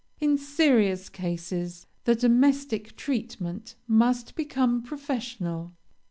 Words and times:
In 0.19 0.35
serious 0.39 1.09
cases, 1.09 1.85
the 2.05 2.15
domestic 2.15 2.95
treatment 2.95 3.75
must 3.87 4.33
become 4.33 4.81
professional. 4.81 5.75